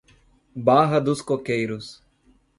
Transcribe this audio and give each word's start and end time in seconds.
Barra 0.55 0.99
dos 0.99 1.21
Coqueiros 1.21 2.03